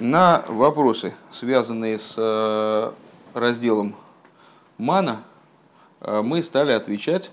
[0.00, 2.92] на вопросы, связанные с э,
[3.34, 3.96] разделом
[4.76, 5.22] мана,
[6.00, 7.30] э, мы стали отвечать,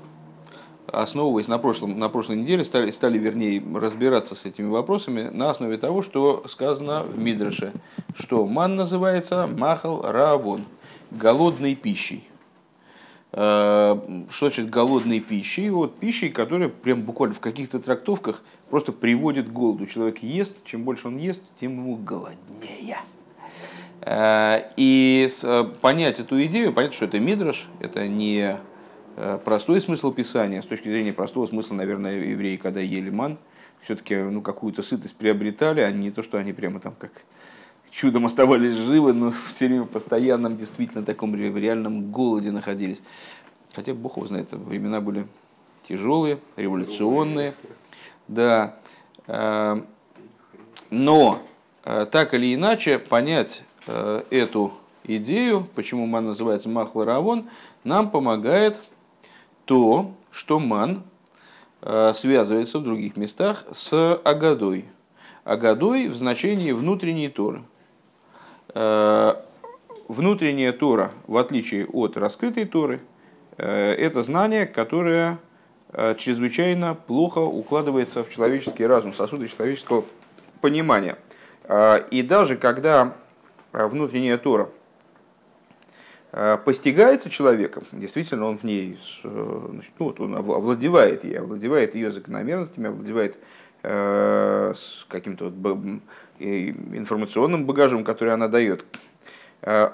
[0.88, 5.78] основываясь на, прошлом, на прошлой неделе, стали, стали, вернее, разбираться с этими вопросами на основе
[5.78, 7.74] того, что сказано в Мидраше,
[8.15, 10.66] что ман называется махал равон,
[11.12, 12.28] голодной пищей.
[13.31, 13.97] Э,
[14.29, 15.69] что значит голодной пищей?
[15.69, 19.85] Вот пищей, которая прям буквально в каких-то трактовках просто приводит к голоду.
[19.88, 22.99] Человек ест, чем больше он ест, тем ему голоднее.
[24.02, 28.58] Э, и э, понять эту идею, понять, что это мидраш, это не
[29.45, 33.38] простой смысл писания, с точки зрения простого смысла, наверное, евреи, когда ели ман,
[33.80, 37.12] все-таки ну, какую-то сытость приобретали, а не то, что они прямо там как
[37.95, 43.02] чудом оставались живы, но все время в постоянном, действительно, таком реальном голоде находились.
[43.73, 45.27] Хотя Бог его знает, времена были
[45.88, 47.55] тяжелые, революционные.
[48.27, 48.76] Да.
[49.27, 49.81] Э,
[50.89, 51.39] но
[51.84, 54.73] э, так или иначе понять э, эту
[55.05, 57.48] идею, почему ман называется махларавон,
[57.83, 58.81] нам помогает
[59.66, 61.03] то, что ман
[62.16, 64.86] связывается в других местах с агадой.
[65.44, 67.61] Агадой в значении внутренней Торы–
[70.08, 73.00] внутренняя Тора, в отличие от раскрытой Торы,
[73.58, 75.40] э, это знание, которое
[75.94, 80.06] э, чрезвычайно плохо укладывается в человеческий разум, сосуды человеческого
[80.62, 81.17] понимания.
[82.12, 83.16] И даже когда
[83.72, 84.70] внутренняя Тора
[86.64, 92.89] постигается человеком, действительно он в ней, значит, ну, вот он овладевает ей, овладевает ее закономерностями,
[92.89, 93.38] овладевает
[93.88, 96.02] с каким-то вот
[96.39, 98.86] информационным багажом, который она дает.
[99.66, 99.89] Э,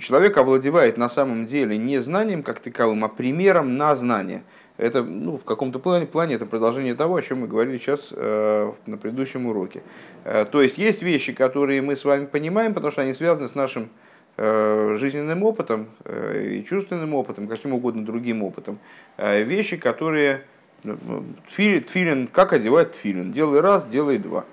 [0.00, 4.42] человек овладевает на самом деле не знанием как таковым, а примером на знание.
[4.78, 8.72] Это ну, в каком-то плане, плане это продолжение того, о чем мы говорили сейчас э,
[8.86, 9.82] на предыдущем уроке.
[10.24, 13.54] Э, то есть есть вещи, которые мы с вами понимаем, потому что они связаны с
[13.54, 13.90] нашим
[14.38, 18.78] э, жизненным опытом э, и чувственным опытом, каким угодно другим опытом.
[19.18, 20.42] Э, вещи, которые...
[20.82, 23.32] Тфилин, тфилин, как одевать тфилин?
[23.32, 24.44] Делай раз, делай два.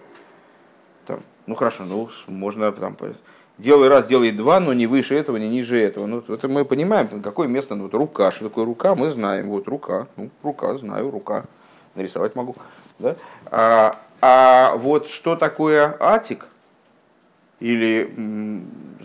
[1.47, 2.95] Ну хорошо, ну можно там
[3.59, 6.05] делай раз, делай два, но не выше этого, не ниже этого.
[6.05, 9.67] Ну, это мы понимаем, какое место, ну, вот рука, что такое рука, мы знаем, вот
[9.67, 11.45] рука, ну, рука, знаю, рука,
[11.95, 12.55] нарисовать могу.
[12.99, 13.15] Да?
[13.45, 16.45] А, а вот что такое атик
[17.59, 18.13] или,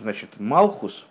[0.01, 1.05] значит, малхус,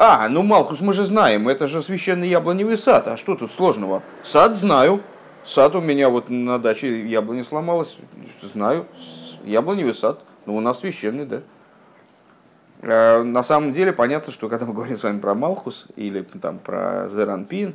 [0.00, 4.04] а, ну Малхус мы же знаем, это же священный яблоневый сад, а что тут сложного?
[4.22, 5.00] Сад знаю,
[5.44, 7.98] сад у меня вот на даче яблони сломалась,
[8.40, 8.86] знаю,
[9.44, 11.40] яблоневый сад, ну у нас священный, да.
[12.80, 16.60] Э, на самом деле понятно, что когда мы говорим с вами про Малхус или там,
[16.60, 17.74] про Зеранпин,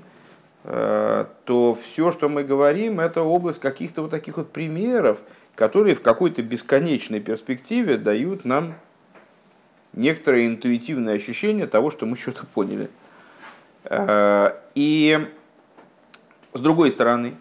[0.63, 5.17] то все, что мы говорим, это область каких-то вот таких вот примеров,
[5.55, 8.75] которые в какой-то бесконечной перспективе дают нам
[9.93, 12.89] некоторое интуитивное ощущение того, что мы что-то поняли.
[13.85, 15.27] Э, и
[16.53, 17.33] с другой стороны,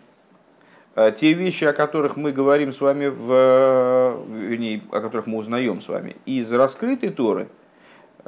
[0.94, 5.80] Э, те вещи, о которых мы говорим с вами, в, вернее, о которых мы узнаем
[5.80, 7.48] с вами из раскрытой Торы,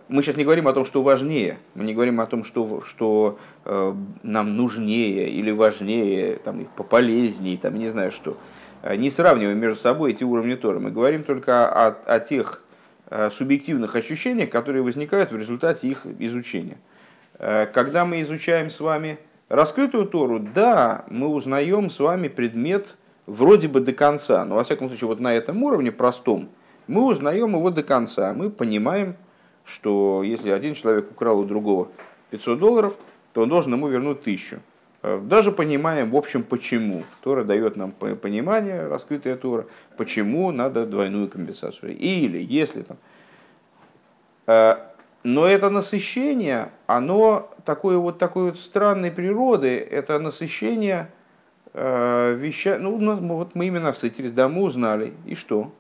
[0.09, 3.39] мы сейчас не говорим о том, что важнее, мы не говорим о том, что, что
[3.65, 8.37] э, нам нужнее или важнее, там, пополезнее, там, не знаю что.
[8.83, 10.81] Э, не сравниваем между собой эти уровни Торы.
[10.81, 12.63] Мы говорим только о, о тех
[13.11, 16.79] Э, субъективных ощущений, которые возникают в результате их изучения.
[17.39, 19.19] Э, когда мы изучаем с вами
[19.51, 24.89] раскрытую Тору, да, мы узнаем с вами предмет вроде бы до конца, но во всяком
[24.89, 26.49] случае вот на этом уровне простом
[26.87, 29.17] мы узнаем его до конца, мы понимаем,
[29.67, 31.89] что если один человек украл у другого
[32.31, 32.97] 500 долларов,
[33.35, 34.61] то он должен ему вернуть 1000
[35.23, 37.03] даже понимаем, в общем, почему.
[37.23, 39.67] Тора дает нам понимание, раскрытая Тора,
[39.97, 41.97] почему надо двойную компенсацию.
[41.97, 42.97] Или если там
[44.47, 44.77] э,
[45.25, 51.11] но это насыщение, оно такое вот такой вот странной природы, это насыщение
[51.73, 52.79] э, веща.
[52.79, 55.73] Ну, вот мы именно встретились, да, мы узнали, и что?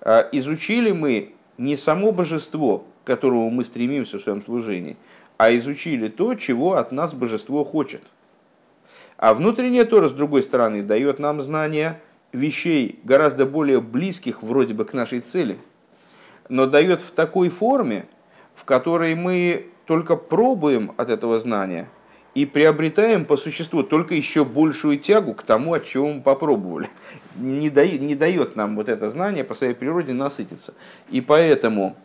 [0.00, 4.96] Э, изучили мы не само божество, к которому мы стремимся в своем служении,
[5.42, 8.00] а изучили то, чего от нас божество хочет.
[9.16, 12.00] А внутренняя Тора, с другой стороны, дает нам знания
[12.30, 15.58] вещей гораздо более близких вроде бы к нашей цели,
[16.48, 18.06] но дает в такой форме,
[18.54, 21.88] в которой мы только пробуем от этого знания
[22.36, 26.88] и приобретаем по существу только еще большую тягу к тому, от чего мы попробовали.
[27.34, 30.74] Не дает, не дает нам вот это знание по своей природе насытиться.
[31.10, 31.96] И поэтому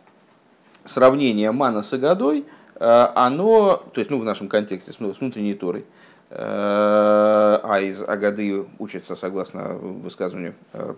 [0.82, 2.44] сравнение мана с агадой,
[2.78, 5.84] оно, то есть ну, в нашем контексте с внутренней Торой,
[6.30, 10.94] э, а из Агады учатся, согласно высказыванию э,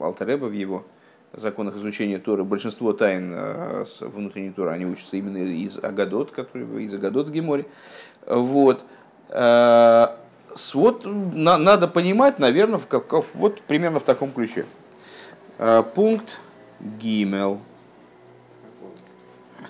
[0.00, 0.84] Алтареба в его
[1.34, 3.34] законах изучения Торы, большинство тайн
[3.86, 7.66] с внутренней Торы, они учатся именно из Агадот, который, из Агадот в Геморе.
[8.26, 8.84] Вот.
[10.74, 14.66] Вот на, надо понимать, наверное, в как, вот примерно в таком ключе.
[15.94, 16.38] Пункт
[16.80, 17.60] Гимел.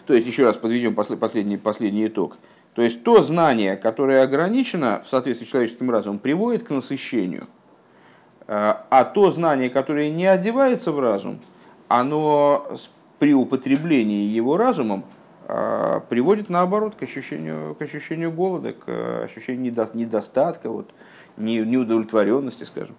[0.07, 2.37] То есть, еще раз подведем последний, последний итог.
[2.75, 7.45] То есть, то знание, которое ограничено в соответствии с человеческим разумом, приводит к насыщению.
[8.49, 11.39] А, а то знание, которое не одевается в разум,
[11.89, 12.67] оно
[13.19, 15.05] при употреблении его разумом
[15.47, 20.91] а, приводит наоборот к ощущению, к ощущению голода, к ощущению недостатка, вот,
[21.37, 22.97] неудовлетворенности, скажем.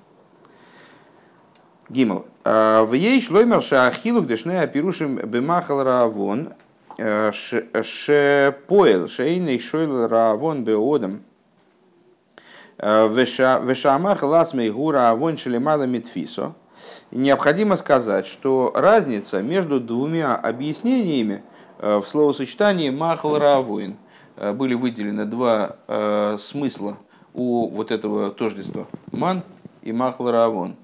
[1.90, 2.26] Гимл.
[2.46, 6.63] В ей шлоймер шаахилук дешне апирушим бемахал раавон Э,
[6.98, 11.24] Шепоэл, шейный шойл равон беодам,
[12.78, 16.54] э, вешамах ласмей гура авон шелемала митфисо.
[17.10, 21.42] Необходимо сказать, что разница между двумя объяснениями
[21.80, 23.98] э, в словосочетании махал равоин
[24.36, 25.78] были выделены два
[26.40, 26.98] смысла
[27.36, 28.88] у вот этого тождества.
[29.12, 29.44] Ман
[29.84, 30.76] и махал равон.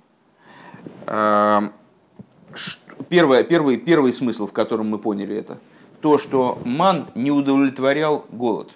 [3.09, 5.57] Первый, первый, первый смысл, в котором мы поняли это–
[6.01, 8.71] то, что ман не удовлетворял голод.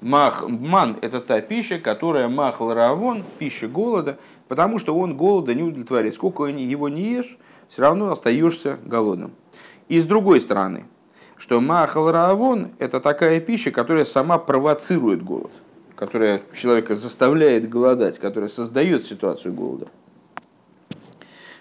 [0.00, 4.18] Мах, ман– это та пища, которая махал равон, пища голода,
[4.48, 6.14] потому что он голода не удовлетворяет.
[6.14, 7.38] Сколько его не ешь,
[7.68, 9.32] все равно остаешься голодным.
[9.88, 10.86] И с другой стороны,
[11.36, 15.52] что махал равон– это такая пища, которая сама провоцирует голод,
[15.94, 19.88] которая человека заставляет голодать, которая создает ситуацию голода.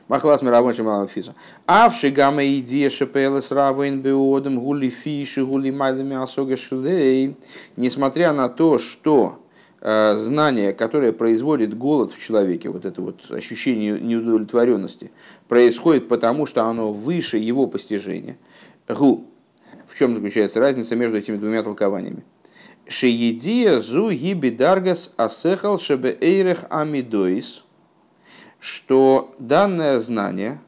[0.07, 1.35] Махлас мировой малым физу.
[1.65, 7.37] Авши гамма идея шепелес равен беодом гули фиши гули майлами асога шлей.
[7.77, 9.39] Несмотря на то, что
[9.79, 15.11] э, знание, которое производит голод в человеке, вот это вот ощущение неудовлетворенности,
[15.47, 18.37] происходит потому, что оно выше его постижения.
[18.89, 19.27] Гу.
[19.87, 22.23] В чем заключается разница между этими двумя толкованиями?
[22.87, 27.63] Шеедия зу гиби даргас асехал шебе эйрех амидоис–
[28.61, 30.61] что данное знание,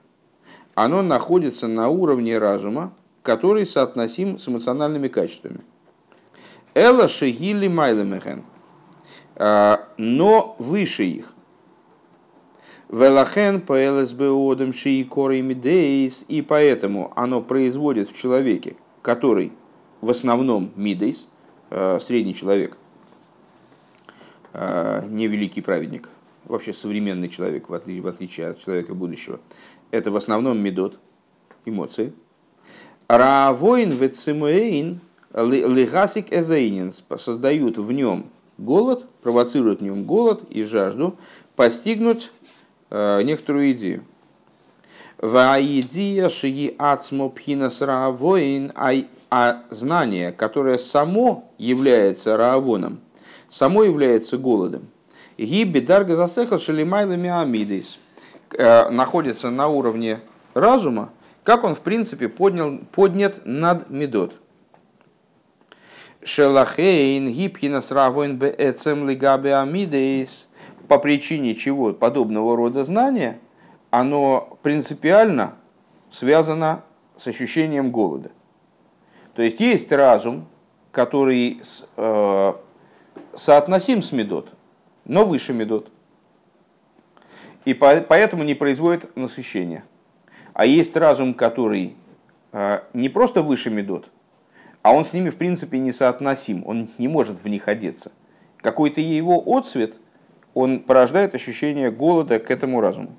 [0.74, 2.92] оно находится на уровне разума,
[3.22, 5.62] который соотносим с эмоциональными качествами.
[6.74, 8.44] Эла шегили майлемехен,
[9.36, 11.36] а, но выше их.
[12.90, 19.54] Велахен по ЛСБОдам шиикоры мидейс, и поэтому оно производит в человеке, который
[20.02, 21.30] в основном мидейс,
[21.70, 22.76] а, средний человек,
[24.52, 26.10] а, невеликий праведник,
[26.46, 29.40] вообще современный человек, в отличие, в отличие от человека будущего,
[29.92, 31.00] это в основном медот,
[31.66, 32.14] эмоции.
[33.08, 35.00] Равоин вецимуэйн
[35.34, 41.18] лигасик эзаинин создают в нем голод, провоцируют в нем голод и жажду
[41.56, 42.32] постигнуть
[42.90, 44.04] э, некоторую идею.
[45.26, 45.60] А
[49.70, 53.00] знание, которое само является равоном,
[53.50, 54.90] само является голодом.
[55.38, 58.00] Гиби дарга засехал шалимайлами амидис
[58.52, 60.20] э, находится на уровне
[60.54, 61.12] разума,
[61.44, 64.34] как он в принципе поднял, поднят над медот.
[66.24, 70.48] Шелахейн гибхина сравоин беэцем лигабе амидис
[70.88, 73.40] по причине чего подобного рода знания,
[73.90, 75.56] оно принципиально
[76.10, 76.84] связано
[77.18, 78.32] с ощущением голода.
[79.36, 80.48] То есть есть разум,
[80.92, 81.62] который
[81.98, 82.54] э,
[83.34, 84.53] соотносим с медот,
[85.06, 85.92] но выше медот.
[87.66, 89.84] И поэтому не производит насыщения.
[90.54, 91.96] А есть разум, который
[92.52, 94.12] а, не просто выше медот,
[94.82, 98.12] а он с ними в принципе несоотносим, он не может в них одеться.
[98.58, 99.96] Какой-то его отцвет,
[100.54, 103.16] он порождает ощущение голода к этому разуму.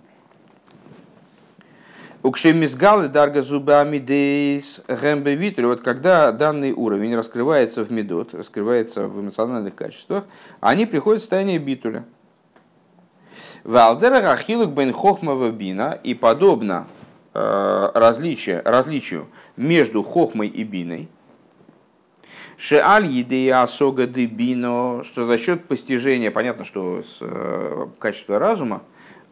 [2.24, 9.74] Укшемизгалы дарга зубами дейс гэмбе Вот когда данный уровень раскрывается в медот, раскрывается в эмоциональных
[9.74, 10.24] качествах,
[10.60, 12.06] они приходят в состояние битуля.
[13.62, 16.86] Валдера рахилук бен хохмава бина и подобно
[17.34, 19.26] э, различие, различию
[19.58, 21.10] между хохмой и биной,
[22.56, 28.82] Шеаль едея сога де бино, что за счет постижения, понятно, что с, э, качества разума,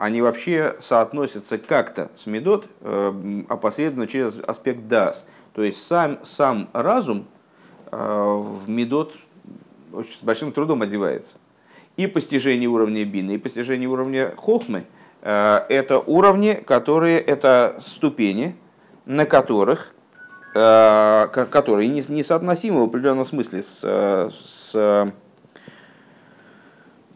[0.02, 5.24] они вообще соотносятся как-то с медот э, опосредованно через аспект дас.
[5.52, 7.24] То есть сам, сам разум
[7.92, 9.14] э, в медот
[9.92, 11.36] с большим трудом одевается.
[11.96, 14.86] И постижение уровня бины, и постижение уровня хохмы
[15.20, 18.56] э,– это уровни, которые, это ступени,
[19.06, 19.94] на которых,
[20.52, 23.80] которые несоотносимы в определенном смысле с,
[24.30, 25.12] с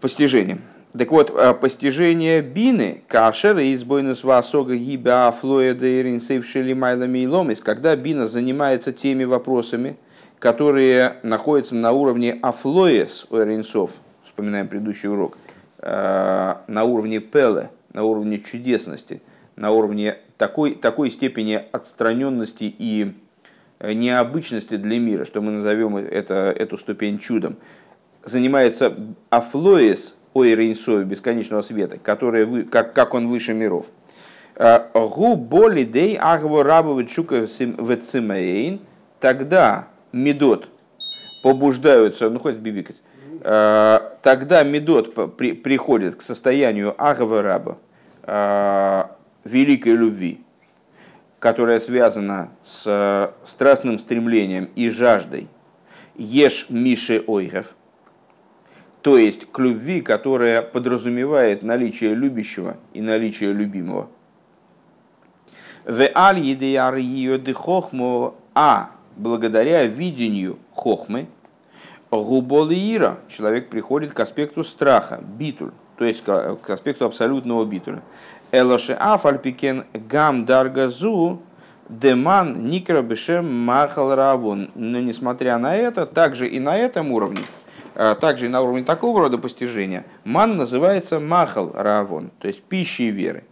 [0.01, 0.63] постижением.
[0.97, 7.61] Так вот, э, постижение бины, кашер из бойнус васога гиба флоида иринсейвшили майлами и ломис,
[7.61, 9.97] когда бина занимается теми вопросами,
[10.39, 13.91] которые находятся на уровне афлоес у иринсов,
[14.25, 15.37] вспоминаем предыдущий урок,
[15.81, 19.21] э, на уровне пеле, на уровне чудесности,
[19.57, 23.13] на уровне такой, такой степени отстраненности и
[23.81, 27.57] э, необычности для мира, что мы назовем это, эту ступень чудом,
[28.25, 28.95] занимается
[29.31, 33.87] афлоес Ой Рейнсою, бесконечного света, который, вы, как, как он выше миров.
[34.55, 38.81] А, Гу боли дей агво рабовы чука вецимейн,
[39.19, 40.69] тогда медот
[41.43, 43.01] побуждаются, ну хоть бибикать,
[43.45, 47.79] а, тогда медот при, приходит к состоянию агва раба,
[48.23, 50.43] а, великой любви,
[51.39, 55.49] которая связана с страстным стремлением и жаждой,
[56.15, 57.75] ешь миши ойгов,
[59.07, 64.09] то есть к любви, которая подразумевает наличие любящего и наличие любимого.
[68.55, 71.29] А благодаря видению хохмы,
[72.11, 78.03] губолиира, человек приходит к аспекту страха, битуль, то есть к аспекту абсолютного битуля.
[78.51, 81.41] Элоше афальпикен гам даргазу
[81.89, 84.73] деман никра бешем махал равон.
[84.75, 87.43] Но несмотря на это, также и на этом уровне–
[87.97, 93.45] также и на уровне такого рода постижения ман называется махал равон, то есть пищей веры.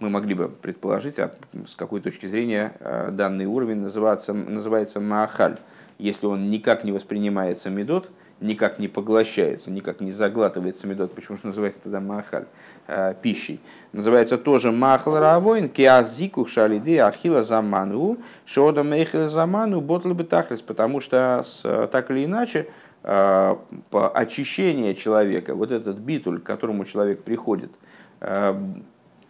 [0.00, 1.32] Мы могли бы предположить, а
[1.64, 5.58] с какой точки зрения а, данный уровень называется, называется махаль,
[5.98, 11.46] если он никак не воспринимается медот, никак не поглощается, никак не заглатывается медот, почему же
[11.46, 12.46] называется тогда махаль,
[12.88, 13.60] а, пищей.
[13.92, 21.44] Называется тоже махал равоин, киазику шалиды ахила заману, шода мейхила заману, ботл бы потому что
[21.92, 22.66] так или иначе
[23.02, 27.72] очищение человека, вот этот битуль, к которому человек приходит
[28.20, 28.54] э,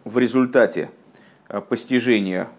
[0.03, 0.91] в результате
[1.49, 2.49] э, постижения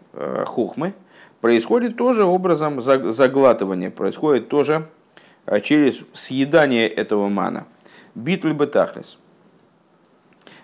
[0.46, 0.94] хохмы,
[1.40, 4.88] происходит тоже образом заглатывания, происходит тоже
[5.62, 7.66] через съедание этого мана.
[8.14, 9.18] Битуль бетахлес.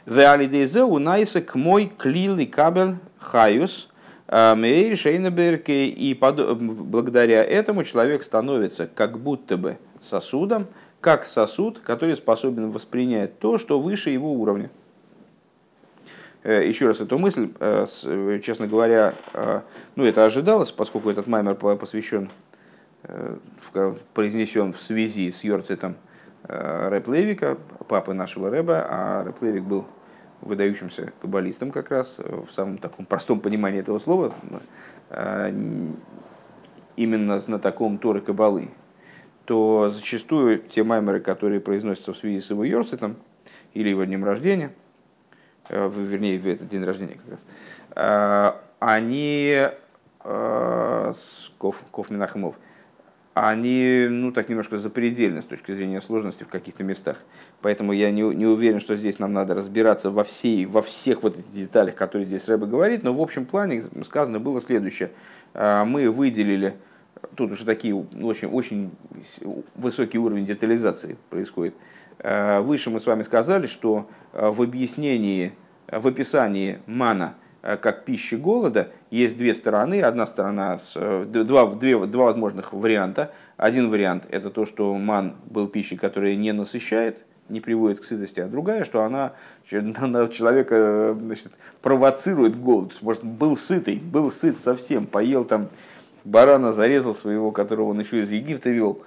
[0.07, 3.90] Веалидезе унайса мой клилый кабель хаюс
[4.28, 10.66] мейр и благодаря этому человек становится как будто бы сосудом,
[11.00, 14.71] как сосуд, который способен воспринять то, что выше его уровня.
[16.42, 17.87] Э, еще раз эту мысль, э,
[18.42, 19.61] честно говоря, э,
[19.97, 22.30] ну это ожидалось, поскольку этот маймер посвящен,
[24.14, 25.97] произнесен в связи с Йорцетом
[26.45, 27.57] Рэп Левика,
[27.88, 29.87] папы нашего Рэба, а Рэп Левик был
[30.42, 34.33] выдающимся каббалистом как раз, в самом таком простом понимании этого слова,
[36.97, 38.69] именно знатоком Торы Кабалы,
[39.50, 43.16] то зачастую те маймеры, которые произносятся в связи с его Йорсетом
[43.75, 44.71] или его днем рождения,
[45.71, 47.47] э, вернее, в этот день рождения как раз,
[47.97, 49.66] э, они,
[50.23, 51.12] э,
[51.59, 52.61] Коф, Коф Минахимов,
[53.35, 57.16] они ну, так немножко запредельны с точки зрения сложности в каких-то местах.
[57.61, 61.37] Поэтому я не, не уверен, что здесь нам надо разбираться во, всей, во всех вот
[61.37, 63.02] этих деталях, которые здесь Рэба говорит.
[63.02, 65.11] Но в общем плане сказано было следующее.
[65.54, 66.76] Мы выделили
[67.35, 68.91] тут уже такие очень, очень
[69.75, 71.75] высокий уровень детализации происходит.
[72.19, 75.53] Э, выше мы с вами сказали, что э, в объяснении,
[75.91, 80.03] в описании мана э, как пищи голода есть две стороны.
[80.03, 83.33] Одна сторона, два, две, два возможных варианта.
[83.57, 88.41] Один вариант– это то, что ман был пищей, которая не насыщает, не приводит к сытости,
[88.41, 89.33] а другая, что она,
[89.71, 92.93] она человека значит, провоцирует голод.
[93.00, 95.69] Может, был сытый, был сыт совсем, поел там
[96.25, 99.03] барана зарезал своего, которого он еще из Египта вел.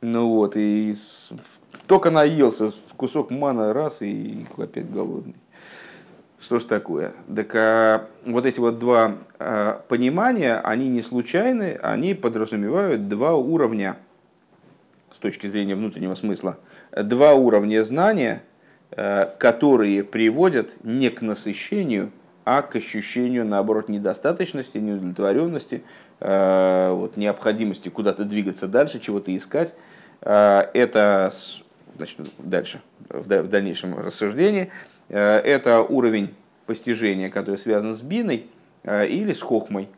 [0.00, 0.94] Ну вот, и
[1.86, 5.34] только наелся, кусок мана раз, и опять голодный.
[6.40, 7.12] Что ж такое?
[7.34, 13.96] Так а, вот эти вот два а, понимания, они не случайны, они подразумевают два уровня
[15.12, 16.58] с точки зрения внутреннего смысла.
[16.92, 18.42] Два уровня знания,
[18.92, 22.10] а, которые приводят не к насыщению,
[22.58, 25.82] а к ощущению, наоборот, недостаточности, неудовлетворенности,
[26.20, 29.74] Э, вот, необходимости куда-то двигаться дальше, чего-то искать.
[30.20, 31.32] Э, это,
[31.96, 34.70] значит, дальше, в дальнейшем рассуждении,
[35.08, 36.34] э, это уровень
[36.66, 38.46] постижения, который связан с биной
[38.84, 39.88] или с хохмой.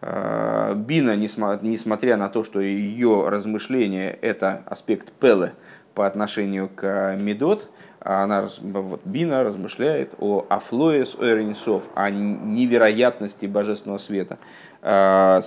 [0.00, 5.52] Бина, несмотря на то, что ее размышление– это аспект пелы
[5.94, 7.68] по отношению к медот,
[8.04, 14.38] она, вот, Бина размышляет о афлоес эринсов, о невероятности божественного света.
[14.82, 15.40] А,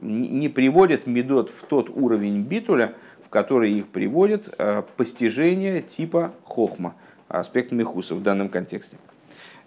[0.00, 6.94] не приводит медот в тот уровень битуля, в который их приводит а, постижение типа хохма,
[7.28, 8.96] аспект Мехуса в данном контексте.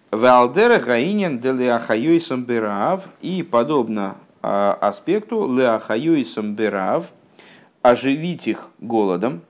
[0.10, 7.12] Валдера гаинен де леахайой самберав и подобно а, аспекту леахайой самберав
[7.84, 9.42] оживить их голодом.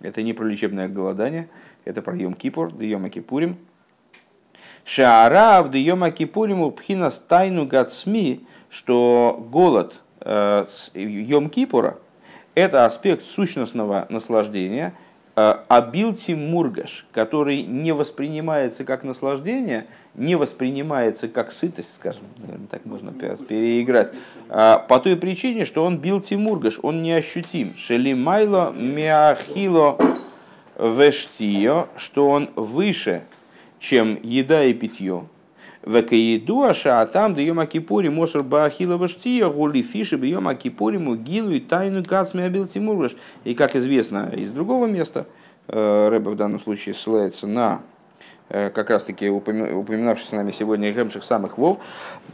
[0.00, 1.48] Это не про лечебное голодание,
[1.88, 3.56] это про Йом Кипур, Йом Кипурим.
[4.84, 11.96] Шаарав Йом Кипуриму пхина стайну гацми, что голод э, Йом Кипура–
[12.54, 14.92] это аспект сущностного наслаждения–
[15.40, 22.84] Э, Абилти мургаш, который не воспринимается как наслаждение, не воспринимается как сытость, скажем, наверное, так
[22.84, 24.12] можно переиграть,
[24.48, 27.76] а по той причине, что он билти мургаш, он неощутим.
[27.76, 29.96] Шелимайло миахило
[30.78, 33.22] вештио, что он выше,
[33.78, 35.24] чем еда и питье.
[35.82, 41.50] Векаиду аша там да йома кипури мосор баахила ваштия гули фиши бы йома кипури мугилу
[41.50, 43.12] и тайну гацми абил тимурваш.
[43.44, 45.26] И как известно из другого места,
[45.68, 47.80] э, Рэба в данном случае ссылается на
[48.48, 51.78] э, как раз таки упоминавшийся нами сегодня Гемших самых Вов,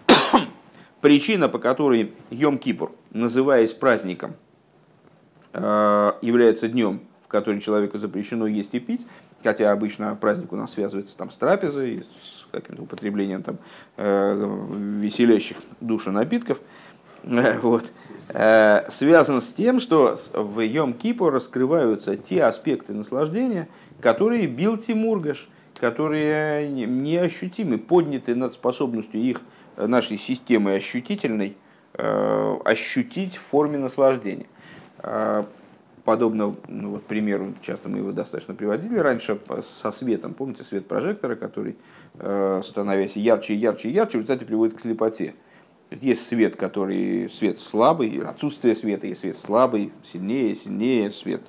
[1.01, 4.35] причина, по которой Йом Кипур, называясь праздником,
[5.53, 7.01] э, является днем,
[7.35, 9.09] который человеку запрещено есть и пить,
[9.43, 13.59] хотя обычно праздник у нас связывается там, с трапезой, с каким-то употреблением там,
[13.97, 14.69] э,
[15.01, 16.61] веселящих душу напитков,
[17.25, 17.91] э, вот,
[18.29, 23.67] э, связан с тем, что в Йом Кипу раскрываются те аспекты наслаждения,
[24.01, 25.49] которые бил Тимургаш,
[25.81, 29.41] которые неощутимы, подняты над способностью их,
[29.77, 31.57] нашей системы ощутительной,
[31.95, 34.47] ощутить в форме наслаждения
[36.05, 40.35] подобно ну, вот, примеру, часто мы его достаточно приводили раньше, со светом.
[40.35, 41.77] Помните свет прожектора, который,
[42.19, 45.35] э, становясь ярче и ярче и ярче, в результате приводит к слепоте.
[45.91, 51.43] Есть свет, который свет слабый, отсутствие света, есть свет слабый, сильнее, сильнее, свет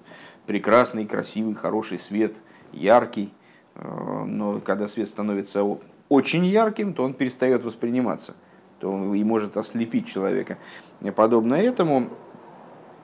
[0.46, 2.36] прекрасный, красивый, хороший свет,
[2.72, 3.34] яркий.
[3.76, 5.64] Э, но когда свет становится
[6.08, 8.36] очень ярким, то он перестает восприниматься,
[8.80, 10.58] то он и может ослепить человека.
[11.16, 12.10] Подобно этому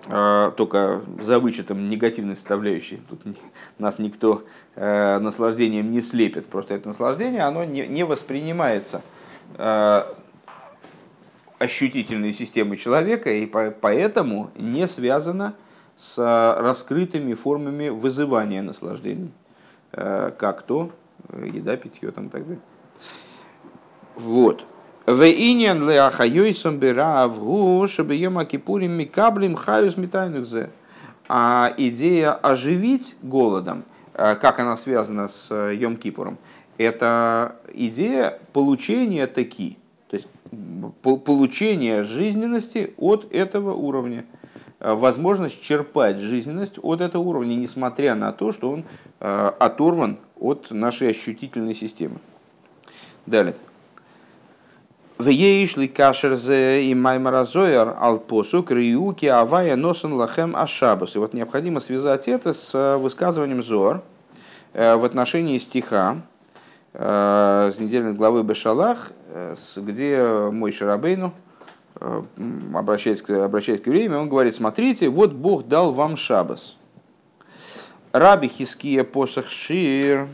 [0.08, 3.00] только за вычетом негативной составляющей.
[3.10, 3.22] Тут
[3.78, 4.44] нас никто
[4.76, 6.48] э, наслаждением не слепит.
[6.48, 9.02] Просто это наслаждение, оно не, воспринимается
[9.58, 10.02] э,
[11.60, 15.54] ощутительной системой человека, и по, поэтому не связано
[15.96, 16.18] с
[16.60, 19.32] раскрытыми формами вызывания наслаждений,
[19.92, 20.92] э, как то
[21.44, 22.62] еда, питье там, и так далее.
[24.16, 24.66] Вот.
[25.12, 30.70] Вейнин леахайойсом биравгу, чтобы ема кипурим микаблим хаюс метайнухзе.
[31.28, 36.38] А идея оживить голодом, э, как она связана с э, Йом Кипуром,
[36.78, 39.78] это идея получения таки,
[40.10, 40.28] то есть
[41.02, 44.26] получения жизненности от этого уровня,
[44.80, 48.86] э, возможность черпать жизненность от этого уровня, несмотря на то, что он
[49.20, 52.18] оторван от нашей ощутительной системы.
[53.26, 53.56] Далее.
[55.22, 61.16] Вееш ли кашерзе и маймаразоер ал посук риуки авая носен лахем ашабус.
[61.16, 64.02] И вот необходимо связать это с э, высказыванием Зор
[64.74, 66.18] э, в отношении стиха
[66.94, 69.12] э, с недельной главы Бешалах,
[69.78, 71.34] где мой Шарабейну,
[72.74, 76.76] обращаясь к, обращаясь к евреям, он говорит, смотрите, вот Бог дал вам шабас.
[78.12, 80.28] Раби Хиския посох шир,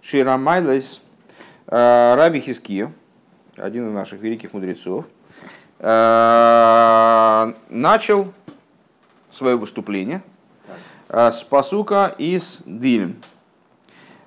[0.00, 1.02] ширамайлес,
[1.66, 2.92] Раби Хиския,
[3.56, 5.06] один из наших великих мудрецов,
[5.78, 8.32] э, начал
[9.30, 10.22] свое выступление
[11.08, 13.16] э, с посука из Дилем.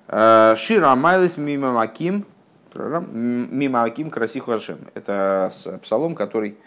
[0.08, 2.26] Э, Шира Майлис Мима Маким,
[2.74, 4.80] Мима Маким Красиху Ашем.
[4.94, 5.50] Это
[5.82, 6.58] псалом, который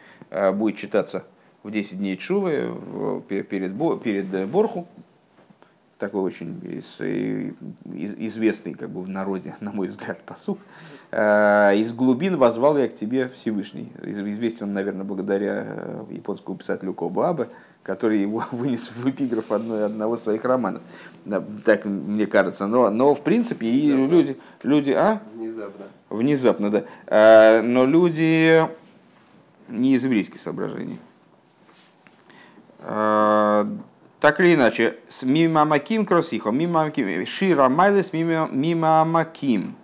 [0.55, 1.25] будет читаться
[1.63, 2.73] в 10 дней Чувы
[3.29, 4.89] перед, перед Борху,
[5.99, 6.59] такой очень
[7.85, 10.59] известный как бы, в народе, на мой взгляд, посук.
[11.11, 13.93] Э, «Из глубин возвал я к тебе Всевышний».
[14.03, 17.49] Известен наверное, благодаря э, японскому писателю Кобабе,
[17.83, 20.83] который его вынес в эпиграф одной, одного из своих романов.
[21.65, 22.67] Так мне кажется.
[22.67, 24.91] Но, но в принципе, и люди, люди...
[24.91, 25.21] А?
[25.35, 25.87] Внезапно.
[26.11, 26.85] Внезапно, да.
[27.07, 28.67] Э, но люди
[29.69, 30.99] не из еврейских соображений
[34.21, 39.77] так или иначе, мимо маким кросихо, мимо маким, шира майлес мимо маким.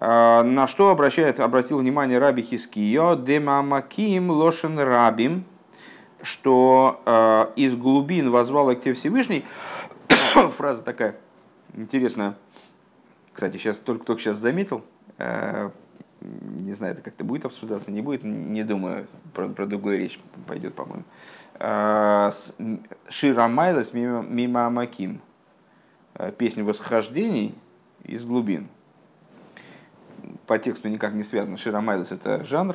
[0.00, 5.44] А, на что обращает, обратил внимание Раби Хискио, дема маким лошен рабим,
[6.22, 9.44] что э, из глубин возвал к тебе Всевышний.
[10.08, 11.16] Фраза такая
[11.74, 12.36] интересная.
[13.32, 14.84] Кстати, сейчас только, только сейчас заметил.
[15.18, 15.70] Э,
[16.20, 20.74] не знаю, это как-то будет обсуждаться, не будет, не думаю, про, про другую речь пойдет,
[20.74, 21.04] по-моему.
[21.54, 22.30] Э,
[23.08, 25.20] Шира Майлас мимо Амаким.
[26.36, 27.52] песня восхождений
[28.04, 28.68] из глубин.
[30.48, 31.56] По тексту никак не связано.
[31.56, 32.74] Ширамайлес это жанр,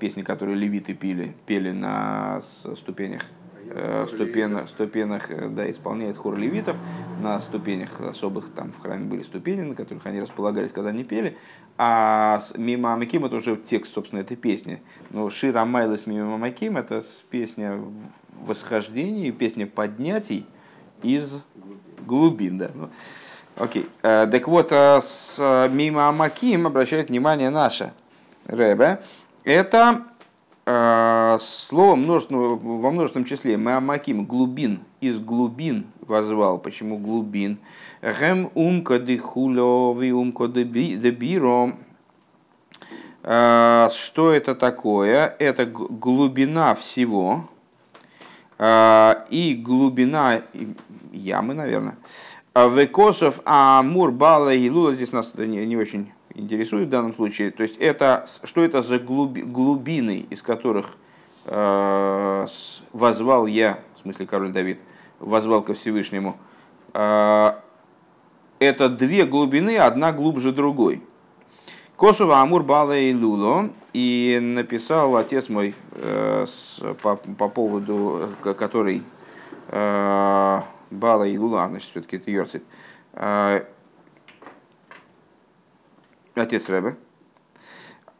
[0.00, 3.24] песни, которые левиты пили, пели на ступенях
[3.70, 6.76] Э, ступенях, ступенях э, да, исполняет хор левитов,
[7.20, 11.36] на ступенях особых, там в храме были ступени, на которых они располагались, когда они пели,
[11.76, 14.82] а Мима Амаким это уже текст, собственно, этой песни.
[15.10, 17.78] Но Шира Майлес Мима Амаким это песня
[18.40, 20.46] восхождений, песня поднятий
[21.02, 21.42] из
[22.06, 22.56] глубин.
[22.58, 22.70] Да.
[23.58, 23.86] Окей.
[24.02, 27.92] Э, так вот, с Мима Амаким обращает внимание наше
[28.46, 29.00] Рэбе.
[29.44, 30.04] Это
[30.70, 36.58] Э, слово множественного, во множественном числе Маамаким глубин из глубин возвал.
[36.58, 37.56] Почему глубин?
[38.02, 41.72] Гем умка де хулови умка де биро.
[43.22, 45.34] Э, что это такое?
[45.38, 47.48] Это глубина всего
[48.58, 50.42] э, и глубина
[51.12, 51.96] ямы, наверное.
[52.66, 57.50] Векосов Амур Бала Лула, здесь нас не, не очень интересует в данном случае.
[57.50, 60.96] То есть это, что это за глуби, глубины, из которых
[61.44, 62.46] э,
[62.92, 64.78] возвал я, в смысле король Давид,
[65.20, 66.36] возвал ко Всевышнему.
[66.94, 67.52] Э,
[68.58, 71.02] это две глубины, одна глубже другой.
[71.96, 73.70] Косова Амур Бала и Луло.
[73.92, 79.02] И написал отец мой э, с, по, по поводу, э, который
[79.68, 82.64] э, Бала и Лула, а, значит, все-таки это Йорцит.
[83.12, 83.64] Э,
[86.34, 86.96] отец Рэбе.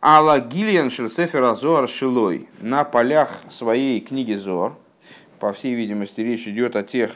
[0.02, 4.76] Алла Гильян Шерсефера Зор Шилой на полях своей книги Зор.
[5.40, 7.12] По всей видимости, речь идет о тех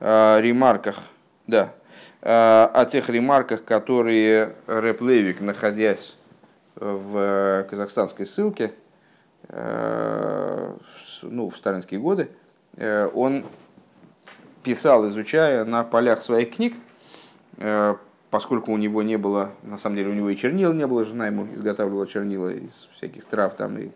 [0.00, 0.98] э, ремарках,
[1.46, 1.72] да,
[2.20, 6.16] э, о тех ремарках, которые Рэп Левик, находясь
[6.76, 8.72] в казахстанской ссылке,
[9.48, 10.76] э,
[11.22, 12.30] ну, в сталинские годы,
[12.76, 13.44] э, он
[14.62, 16.74] писал, изучая на полях своих книг,
[17.58, 17.94] э,
[18.30, 21.26] поскольку у него не было, на самом деле у него и чернил не было, жена
[21.26, 23.90] ему изготавливала чернила из всяких трав там и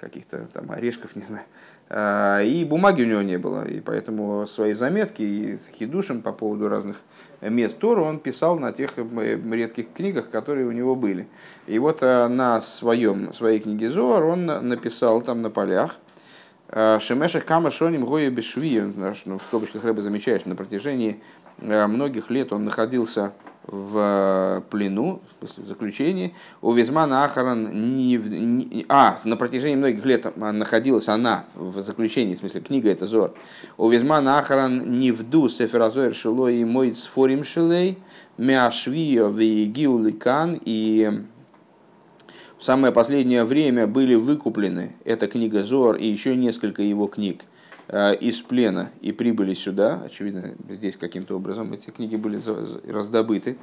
[0.00, 1.44] каких-то там орешков, не знаю.
[1.90, 6.68] А, и бумаги у него не было, и поэтому свои заметки и хидушем по поводу
[6.68, 7.00] разных
[7.40, 11.26] мест Тора он писал на тех э, редких книгах, которые у него были.
[11.66, 15.96] И вот э, на своем, своей книге Зоар он написал там на полях,
[16.68, 21.20] э, Шемеша Кама Шоним Гоя Бешви, ну, в скобочках Рэба замечаешь, на протяжении
[21.58, 23.32] многих лет он находился
[23.68, 30.04] в плену, в, смысле, в заключении, у Визмана Ахаран не, не, а, на протяжении многих
[30.06, 33.34] лет находилась она в заключении, в смысле книга это Зор,
[33.76, 37.98] у Визмана Ахаран не вду сеферазоер шило и мой сфорим шилей,
[38.38, 41.24] мяшвио вегиуликан и
[42.58, 47.44] в самое последнее время были выкуплены эта книга Зор и еще несколько его книг–
[47.90, 52.38] Э, из плена и прибыли сюда, очевидно, здесь каким-то образом эти книги были
[52.90, 53.56] раздобыты.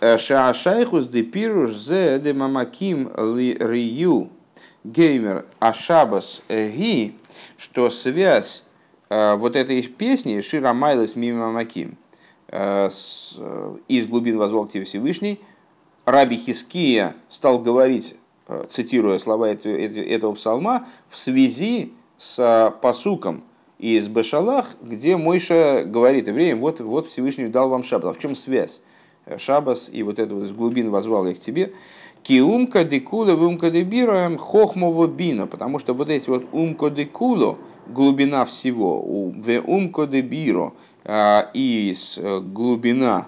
[0.00, 4.30] Э, Шаашайхус де пируш зе де мамаким ли рию
[4.84, 7.14] геймер ашабас ги,
[7.58, 8.64] что связь
[9.10, 11.98] э, вот этой песни Шира Майлес Мимамаким
[12.48, 15.40] из глубин возвал к тебе Всевышний,
[16.04, 18.16] Раби Хиския стал говорить,
[18.70, 23.44] цитируя слова этого псалма, в связи с посуком
[23.78, 28.14] из Бешалах, где Мойша говорит евреям, вот, вот Всевышний дал вам шаббат.
[28.14, 28.80] А в чем связь?
[29.38, 31.72] Шабас и вот это вот из глубин возвал их тебе.
[32.22, 39.02] Киумка декула вумка дебираем хохмово бина, потому что вот эти вот умка декуло, глубина всего,
[39.02, 43.26] в умка дебиро, и э, глубина,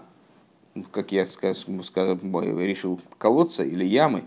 [0.90, 4.24] как я сказал, решил, колодца или ямы,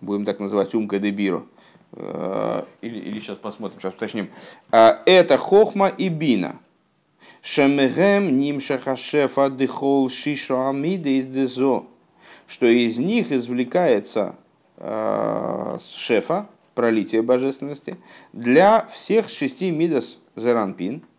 [0.00, 1.44] будем так называть умка дебиро,
[1.92, 4.30] Э, или, или сейчас посмотрим, сейчас уточним.
[4.70, 6.56] Э, это хохма и бина.
[7.42, 11.84] Шемегем ним шахашефа дыхол шишу амиды из дезо.
[12.46, 14.36] Что из них извлекается
[14.76, 17.96] э, шефа, пролитие божественности,
[18.32, 21.02] для всех шести мидас заранпин–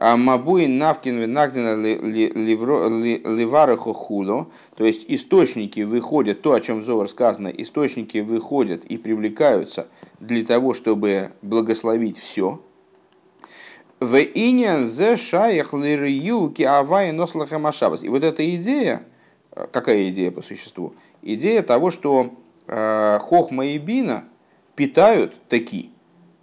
[0.00, 7.48] а Мабуин Навкин Нагдина Ливарахо Хуло, то есть источники выходят, то, о чем Зовар сказано,
[7.48, 12.62] источники выходят и привлекаются для того, чтобы благословить все.
[14.00, 18.02] В иньян зе шаях лирюки авай нослахам ашабас.
[18.02, 19.02] И вот эта идея,
[19.70, 20.94] какая идея по существу?
[21.20, 22.32] Идея того, что
[22.66, 24.24] э, хохма и бина
[24.76, 25.90] питают такие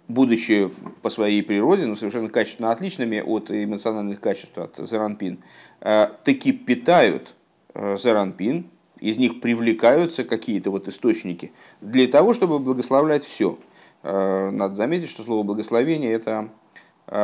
[0.08, 0.70] будучи
[1.02, 5.38] по своей природе ну, совершенно качественно отличными от эмоциональных качеств, от заранпин,
[5.80, 7.34] э, таки питают
[7.74, 8.66] э, заранпин,
[8.98, 13.58] из них привлекаются какие-то вот источники для того, чтобы благословлять все.
[14.02, 16.48] Э, надо заметить, что слово благословение это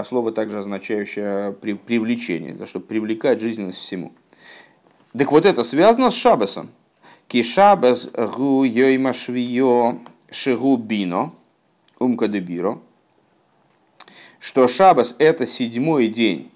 [0.06, 4.14] слово также означающее привлечение, для чтобы привлекать жизненность всему.
[5.16, 6.70] Так вот это связано с Шабасом.
[7.28, 9.98] Кишабас гу йоймашвио
[10.30, 11.34] шигу бино
[12.04, 12.80] умка дебиро.
[14.38, 16.50] Что Шабас это седьмой день.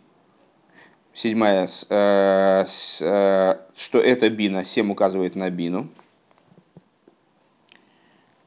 [1.15, 2.65] Седьмая, э,
[3.01, 5.89] э, что это бина, семь указывает на бину.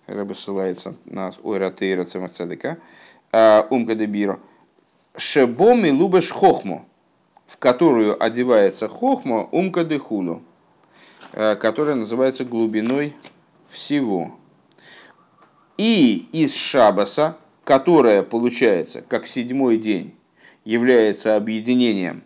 [0.07, 2.77] Рэбе ссылается на Ойратейра Цемахцадыка.
[3.31, 4.39] Э, умка дебиро.
[5.17, 6.85] Шебоми лубеш хохму
[7.51, 10.41] в которую одевается хохма умка дехулу,
[11.33, 13.13] э, которая называется глубиной
[13.67, 14.31] всего.
[15.81, 20.13] И из шабаса, которая получается как седьмой день,
[20.63, 22.21] является объединением,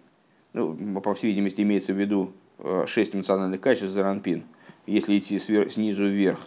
[0.52, 4.44] ну, по всей видимости, имеется в виду э, шесть национальных качеств Заранпин,
[4.86, 6.42] если идти снизу вверх,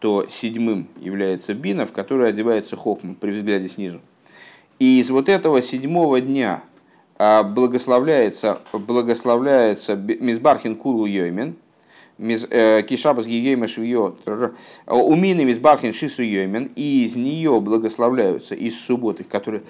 [0.00, 4.02] то седьмым является бина, в которой одевается хохма при взгляде снизу.
[4.78, 6.62] И из вот этого седьмого дня
[7.16, 11.56] а, благословляется, благословляется Мизбархин Кулу Йоймен,
[12.20, 14.14] Кишабас Гигейма Швио,
[14.86, 19.62] Умины Мизбархин Шису Йоймен, и из нее благословляются из субботы, которые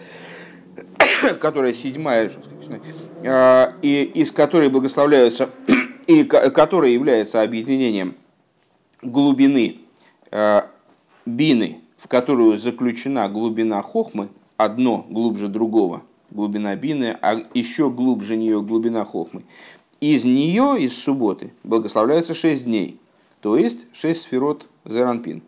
[1.40, 2.30] которая седьмая,
[3.24, 5.50] а, и из которой благословляются,
[6.06, 8.16] и которая является объединением
[9.02, 9.78] глубины
[10.30, 10.62] э,
[11.24, 18.62] бины, в которую заключена глубина хохмы, одно глубже другого– глубина бины, а еще глубже нее
[18.62, 19.42] глубина хохмы.
[20.00, 22.98] Из нее, из субботы, благословляются шесть дней,
[23.42, 25.42] то есть шесть сферот зеранпин.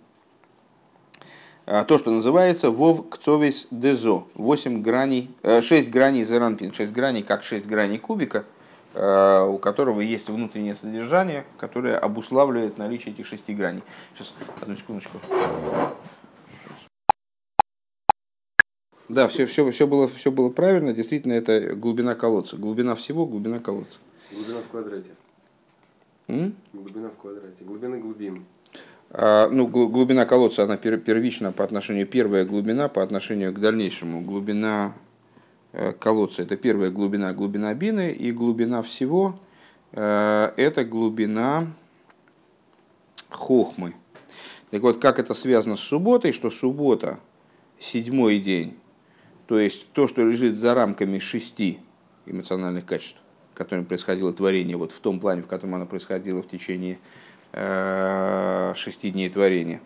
[1.64, 7.22] А, то, что называется вов кцовис дезо, 8 граней, 6 э, граней зеранпин, 6 граней,
[7.22, 8.44] как 6 граней кубика,
[8.92, 13.82] э, у которого есть внутреннее содержание, которое обуславливает наличие этих шести граней.
[14.12, 15.18] Сейчас, одну секундочку.
[19.08, 20.92] Да, все, все, все, было, все было правильно.
[20.92, 22.56] Действительно, это глубина колодца.
[22.56, 23.98] Глубина всего, глубина колодца.
[24.32, 25.10] Глубина в квадрате.
[26.28, 26.56] М?
[26.72, 27.64] Глубина в квадрате.
[27.64, 28.44] Глубины глубин.
[29.10, 34.22] А, ну, глубина колодца, она первична по отношению, первая глубина по отношению к дальнейшему.
[34.22, 34.94] Глубина
[35.72, 39.38] э, колодца– это первая глубина, глубина бины, и глубина всего
[39.92, 41.66] э,– это глубина
[43.28, 43.94] хохмы.
[44.70, 47.20] Так вот, как это связано с субботой, что суббота–
[47.82, 48.78] седьмой день,
[49.46, 51.80] то есть то, что лежит за рамками шести
[52.26, 53.18] эмоциональных качеств,
[53.62, 56.98] которым происходило творение, вот в том плане, в котором оно происходило в течение
[57.52, 59.80] э, шести дней творения,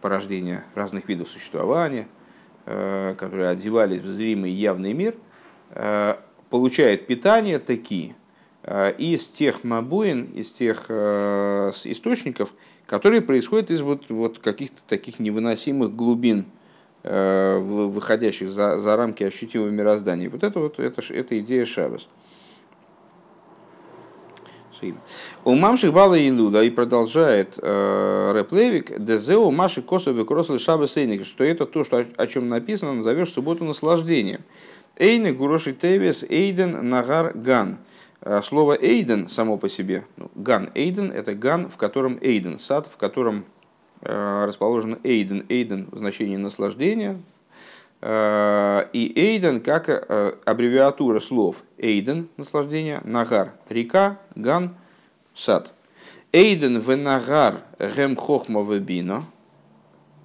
[0.00, 2.08] порождения разных видов существования,
[2.64, 5.16] э, которые одевались в зримый явный мир,
[5.70, 6.14] э,
[6.50, 8.16] получает питание такие
[8.96, 12.54] из тех мабуин, из тех источников,
[12.86, 16.46] которые происходят из вот, вот каких-то таких невыносимых глубин
[17.02, 20.30] выходящих за, за рамки ощутимого мироздания.
[20.30, 21.66] Вот это вот это, это идея
[24.92, 25.02] Шабас.
[25.44, 26.28] У мамших бала и
[26.62, 32.04] и продолжает э, рэп Левик, дезеу маши косовы кросли шабы сейник, что это то, что,
[32.16, 34.42] о чем написано, назовешь субботу наслаждением.
[34.96, 37.78] Эйны гуроши тевес эйден нагар ган.
[38.20, 42.88] Э, слово эйден само по себе, ну, ган эйден, это ган, в котором эйден, сад,
[42.92, 43.44] в котором
[44.06, 45.46] Э, расположен Эйден.
[45.48, 47.20] Эйден в значении наслаждения.
[48.06, 54.76] Э, и Эйден как э, аббревиатура слов Эйден– наслаждение, Нагар– река, Ган–
[55.34, 55.72] сад.
[56.30, 59.24] Эйден в Нагар гем хохма в бино.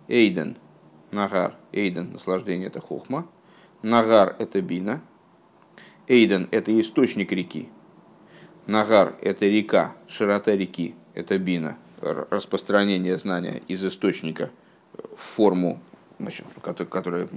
[0.10, 0.58] Эйден–
[1.12, 3.26] Нагар, Эйден– наслаждение– это хохма.
[3.82, 5.02] Нагар– это бина.
[6.10, 7.70] Эйден– это источник реки.
[8.68, 14.50] Нагар– это река, широта реки– это бина, распространение знания из источника
[15.16, 15.80] в форму,
[16.20, 16.46] значит,
[16.90, 17.28] которая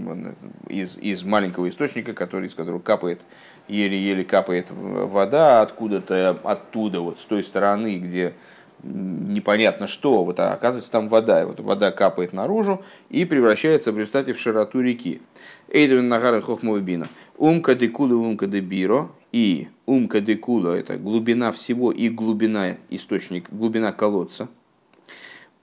[0.69, 3.23] из, из маленького источника, который, из которого капает,
[3.69, 8.35] еле-еле капает вода откуда-то, оттуда, вот с той стороны, где
[8.83, 13.99] непонятно что, вот, а оказывается там вода, и вот вода капает наружу и превращается в
[13.99, 15.23] результате в широту реки.
[15.69, 17.09] Эйдвин Нагара Хохмовбина.
[17.37, 19.11] Умка декула умка де биро.
[19.31, 24.49] И умка декула– это глубина всего и глубина источник, глубина колодца.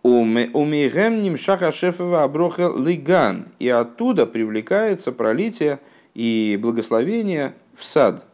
[0.03, 3.47] Умигем нимшаха шефова аброха лиган.
[3.59, 5.79] И оттуда привлекается пролитие
[6.13, 8.25] и благословение в сад.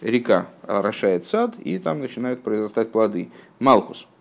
[0.00, 3.30] Река орошает сад, и там начинают произрастать плоды.
[3.58, 4.06] Малхус–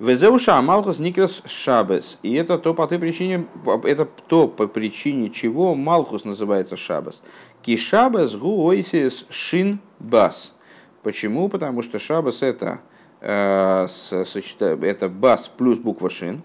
[0.00, 2.18] Везеуша Малхус Никрас Шабес.
[2.22, 3.46] И это то по той причине,
[3.84, 7.22] это то по причине чего Малхус называется Шабес.
[7.60, 10.54] Ки Шабес гуойсис шин бас.
[11.02, 11.50] Почему?
[11.50, 12.80] Потому что Шабес это,
[13.20, 16.42] это бас плюс буква шин.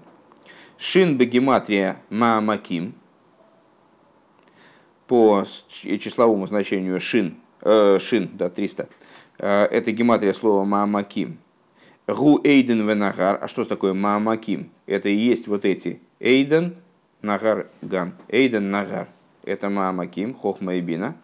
[0.77, 2.95] Шин бегематрия маамаким.
[5.07, 8.89] по числовому значению шин, э, шин, да, 300,
[9.37, 11.37] э, это гематрия слова маамаким.
[12.07, 13.39] Гу эйден венагар.
[13.41, 14.69] А что такое маамаким?
[14.85, 16.75] Это и есть вот эти эйден,
[17.21, 18.13] нагар, ган.
[18.27, 19.07] Эйден, нагар.
[19.43, 21.15] Это маамаким, хохма и бина.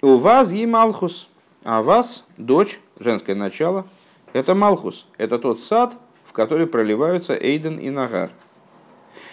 [0.00, 1.28] У вас и малхус.
[1.64, 3.86] А вас, дочь, женское начало,
[4.32, 5.06] это малхус.
[5.16, 8.30] Это тот сад, в который проливаются эйден и нагар.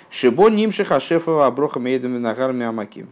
[0.09, 3.09] Шибо нимших ашефова оброха эйден и нагар миамаким.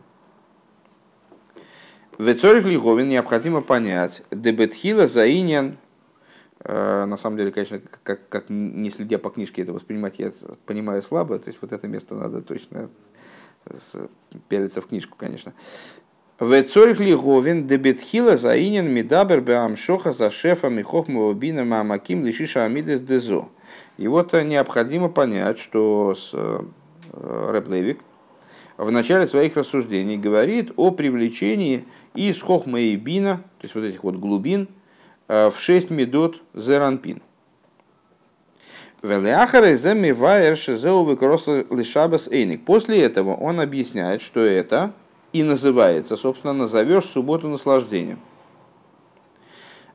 [2.17, 5.77] В Цорих Лиговин необходимо понять, дебетхила заиньян,
[6.59, 10.31] э, на самом деле, конечно, как, как не следя по книжке это воспринимать, я
[10.67, 12.89] понимаю слабо, то есть вот это место надо точно
[14.47, 15.53] пялиться в книжку, конечно.
[16.43, 23.47] В Цорих Лиговин дебетхила заиньян мидабер беамшоха за шефа михохмова бина мамаким лишиша амидес дезо.
[23.97, 28.01] И вот необходимо понять, что с э, Левик
[28.75, 34.03] в начале своих рассуждений говорит о привлечении из хохма и бина, то есть вот этих
[34.03, 34.67] вот глубин,
[35.29, 37.21] э, в 6 медот зеранпин.
[42.65, 44.93] После этого он объясняет, что это
[45.33, 48.19] и называется, собственно, назовешь субботу наслаждением.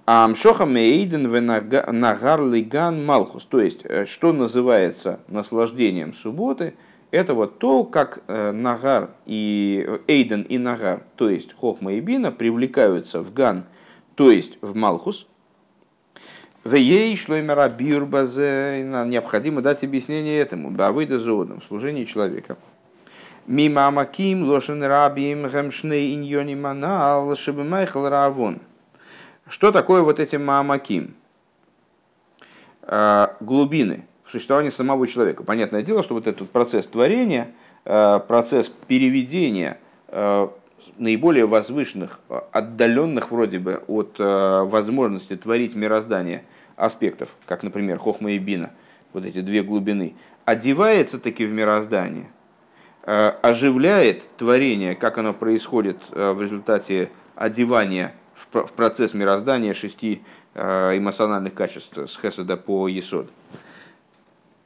[0.04, 3.44] Амшоха мейден нагар лиган малхус.
[3.44, 6.74] То есть, э, что называется наслаждением субботы–
[7.10, 12.30] это вот то, как э, Нагар и Эйден и Нагар, то есть Хохма и Бина,
[12.32, 13.64] привлекаются в Ган,
[14.14, 15.26] то есть в Малхус.
[16.64, 22.58] В ей шлоймера необходимо дать объяснение этому, бавыда зоодом, в служении человека.
[23.48, 28.58] Мимо амаким лошен рабим гемшней иньони манал шебемайхал равон.
[29.48, 31.14] Что такое вот эти маамаким?
[32.82, 35.44] Э, глубины, в существовании самого человека.
[35.44, 37.48] Понятное дело, что вот этот процесс творения,
[37.86, 40.48] э, процесс переведения э,
[40.98, 42.20] наиболее возвышенных,
[42.52, 46.44] отдаленных вроде бы от возможности творить мироздание
[46.76, 48.72] аспектов, как, например, Хохма и Бина,
[49.14, 52.26] вот эти две глубины, одевается таки в мироздание,
[53.10, 60.22] оживляет творение, как оно происходит в результате одевания в процесс мироздания шести
[60.54, 63.30] эмоциональных качеств с Хеседа по Есод.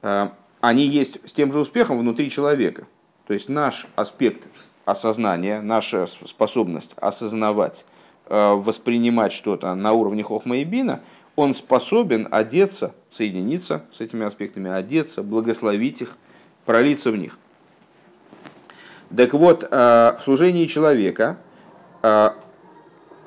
[0.03, 0.29] Э,
[0.61, 2.87] они есть с тем же успехом внутри человека.
[3.27, 4.49] То есть наш аспект
[4.85, 7.87] осознания, наша способность осознавать,
[8.27, 11.01] э, воспринимать что-то на уровне хохма и бина,
[11.35, 16.17] он способен одеться, соединиться с этими аспектами, одеться, благословить их,
[16.67, 17.39] пролиться в них.
[19.17, 21.39] Так вот, э, в служении человека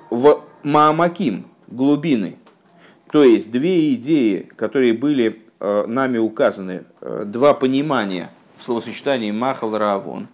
[0.09, 2.37] в Маамаким, глубины,
[3.09, 9.77] то есть две идеи, которые были Э, нами указаны э, два понимания в словосочетании махал
[9.77, 10.27] равон,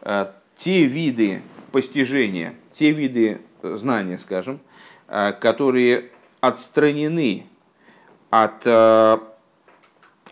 [0.00, 4.60] э, те виды постижения, те виды знания, скажем,
[5.06, 7.46] которые отстранены
[8.30, 8.66] от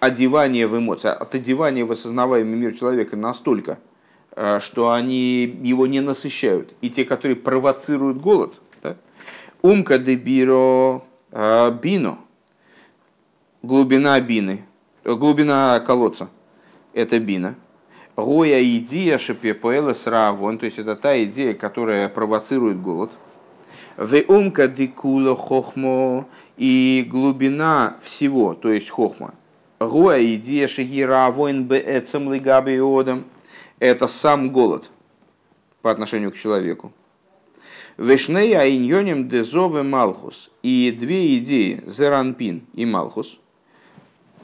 [0.00, 3.78] одевания в эмоции, от одевания в осознаваемый мир человека настолько,
[4.60, 6.74] что они его не насыщают.
[6.80, 8.54] И те, которые провоцируют голод,
[9.62, 11.02] умка де биро
[11.82, 12.18] бино,
[13.64, 14.64] глубина бины,
[15.04, 16.28] э, глубина колодца,
[16.92, 17.54] это бина.
[18.16, 23.10] Гоя идея шепепуэла сравон, то есть это та идея, которая провоцирует голод.
[23.96, 29.34] Веумка дикула хохмо и глубина всего, то есть хохма.
[29.80, 33.24] Гоя идея шегира воин беэцем лигабиодом,
[33.78, 34.90] это сам голод
[35.82, 36.92] по отношению к человеку.
[37.96, 40.50] Вешней аиньоним дезове малхус.
[40.62, 43.38] И две идеи, зеранпин и малхус–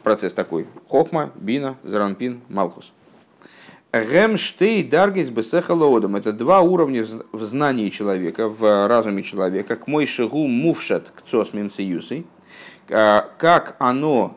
[0.00, 0.66] процесс такой.
[0.88, 2.92] Хохма, Бина, Заранпин, Малхус.
[3.92, 6.16] Гемштей Даргис Бесехалоодом.
[6.16, 9.76] Это два уровня в знании человека, в разуме человека.
[9.76, 12.26] К мой шигу мувшат к цосмимциюсой.
[12.88, 14.36] А, как оно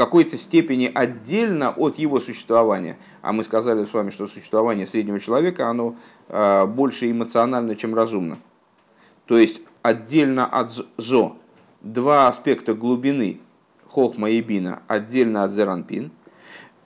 [0.00, 2.96] какой-то степени отдельно от его существования.
[3.20, 5.94] А мы сказали с вами, что существование среднего человека, оно
[6.30, 8.38] а, больше эмоционально, чем разумно.
[9.26, 11.36] То есть отдельно от зо.
[11.82, 13.40] Два аспекта глубины
[13.90, 16.12] хохма и бина отдельно от зеранпин.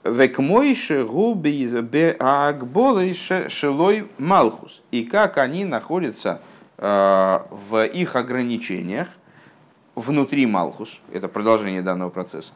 [0.03, 4.81] Векмойше губи агболыше шелой малхус.
[4.91, 6.41] И как они находятся
[6.77, 9.07] э, в их ограничениях
[9.95, 10.99] внутри малхус.
[11.13, 12.51] Это продолжение данного процесса.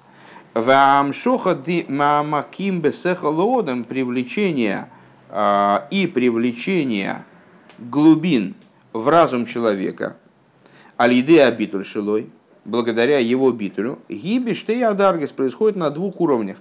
[0.54, 1.86] Вамшоха ди
[3.88, 4.90] привлечение
[5.30, 7.26] э, и привлечение
[7.78, 8.56] глубин
[8.94, 10.18] в разум человека.
[10.98, 12.30] Алиды абитуль шилой–
[12.70, 16.58] благодаря его битулю, гибиш и адаргис происходит на двух уровнях.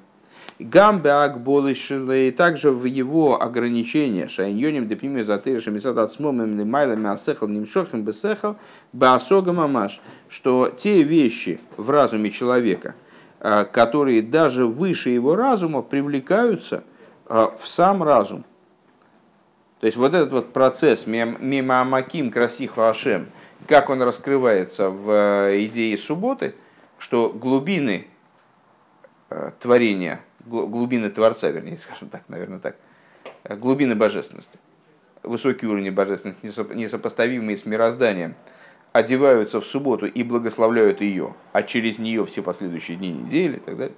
[0.58, 8.02] Гамбе Акболышилы, также в его ограничения, шайньоним депнимию затыришем и сад отсмомым лимайлами асехал нимшохим
[8.02, 8.56] бесехал
[8.92, 12.96] баасога мамаш, что те вещи в разуме человека,
[13.64, 16.84] которые даже выше его разума привлекаются
[17.26, 18.44] э, в сам разум.
[19.80, 23.28] То есть вот этот вот процесс мимо Амаким Красиху Ашем,
[23.66, 25.10] как он раскрывается в
[25.48, 26.54] э, идее субботы,
[26.98, 28.06] что глубины
[29.60, 32.76] творения– глубины Творца, вернее, скажем так, наверное, так,
[33.44, 34.58] э, глубины божественности,
[35.22, 38.34] высокие уровни божественности, несопоставимые с мирозданием,
[38.92, 43.76] одеваются в субботу и благословляют ее, а через нее все последующие дни недели и так
[43.76, 43.96] далее,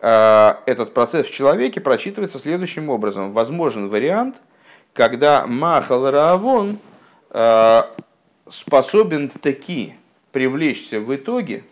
[0.00, 3.32] а, этот процесс в человеке прочитывается следующим образом.
[3.32, 4.40] Возможен вариант,
[4.92, 6.78] когда Махал Раавон
[7.30, 7.90] а,
[8.48, 9.94] способен таки
[10.32, 11.64] привлечься в итоге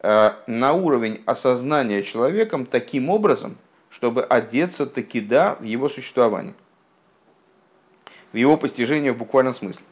[0.00, 3.56] Э, на уровень осознания человеком таким образом,
[3.90, 6.54] чтобы одеться таки да в его существование,
[8.32, 9.84] в его постижение в буквальном смысле.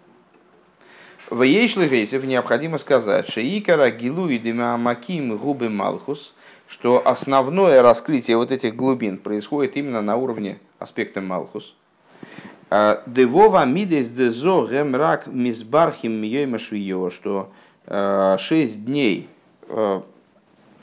[1.31, 6.35] В Ейшлигейсев необходимо сказать, что Икара Гилу и Маким Губы Малхус,
[6.69, 11.75] что основное раскрытие вот этих глубин происходит именно на уровне аспекта Малхус.
[12.71, 17.51] Э, Девова мидес дезо гемрак мизбархим миёймашвиё, что
[17.87, 19.29] э, шесть дней
[19.69, 20.03] Э,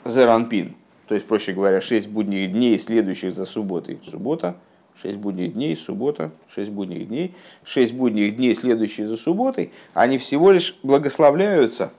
[0.04, 0.74] Зеранпин,
[1.06, 3.98] то есть, проще говоря, 6 будних дней, следующих за субботой.
[4.10, 4.56] Суббота,
[5.02, 7.34] 6 будних дней, суббота, 6 будних дней.
[7.64, 11.92] 6 будних дней, следующие за субботой, они всего лишь благословляются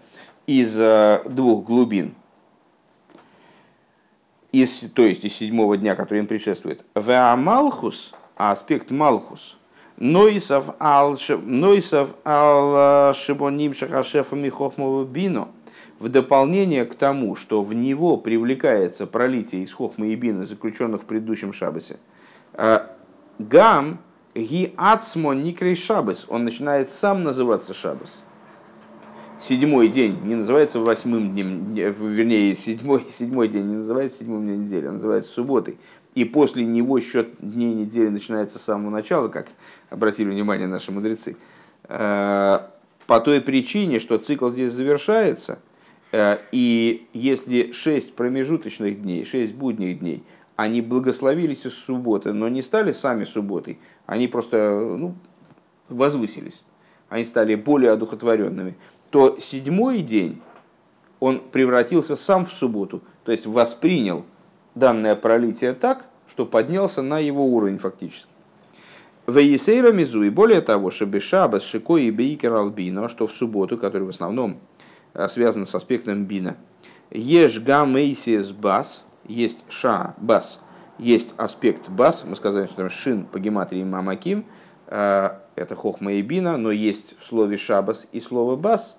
[0.48, 2.16] из э, двух глубин.
[4.52, 6.86] Из, то есть из седьмого дня, который им предшествует.
[6.96, 9.58] Веамалхус, а аспект Малхус,
[9.98, 11.18] Нойсов ал
[12.26, 15.50] ал шибоним шахашефа михохмову бино–
[16.00, 21.06] в дополнение к тому, что в него привлекается пролитие из хохмы и бины, заключенных в
[21.06, 21.98] предыдущем шабасе, э,
[23.40, 24.00] гам
[24.36, 28.22] ги ацмо никрей шабас, он начинает сам называться шабас.
[29.40, 34.88] Седьмой день не называется восьмым днем, вернее, седьмой, седьмой день не называется седьмым днем недели,
[34.88, 35.78] он называется субботой.
[36.16, 39.48] И после него счет дней недели начинается с самого начала, как
[39.90, 41.36] обратили внимание наши мудрецы.
[41.90, 42.60] Э,
[43.06, 45.60] по той причине, что цикл здесь завершается–
[46.16, 50.24] Э, и если шесть промежуточных дней, шесть будних дней,
[50.56, 55.16] они благословились из субботы, но не стали сами субботой, они просто ну,
[55.90, 56.64] возвысились,
[57.10, 58.76] они стали более одухотворенными,
[59.10, 60.42] то седьмой день
[61.20, 64.26] он превратился сам в субботу, то есть воспринял
[64.76, 68.30] данное пролитие так, что поднялся на его уровень фактически.
[69.26, 74.04] В Есейра Мизу, и более того, Шабешаба, Шико и Бейкер Албино, что в субботу, который
[74.04, 74.60] в основном
[75.16, 76.58] Э, связано с аспектом бина.
[77.10, 80.60] Еш гамейсис бас, есть ша бас,
[80.98, 84.46] есть аспект бас, мы сказали, что там шин по гематрии мамаким,
[84.88, 88.98] э, это хохма и бина, но есть в слове шабас и слово бас,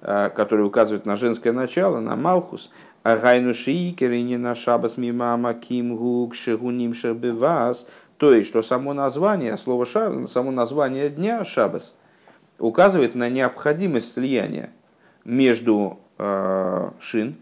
[0.00, 2.70] э, которое указывает на женское начало, на малхус,
[3.02, 10.32] Агайну шиикерини на шабас мимамаким гук шигуним шабивас, то есть, что само название, слово шабас,
[10.32, 11.94] само название дня шабас
[12.58, 14.70] указывает на необходимость слияния
[15.24, 17.36] между э, шин,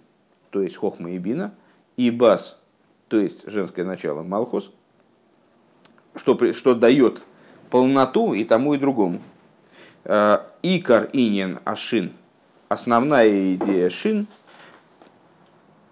[0.50, 1.54] то есть хохма и бина,
[1.96, 2.58] и бас,
[3.08, 4.70] то есть женское начало малхус,
[6.14, 7.22] что, что дает
[7.70, 9.20] полноту и тому, и другому.
[10.04, 12.12] Э, икар инин ашин,
[12.68, 14.26] основная идея шин,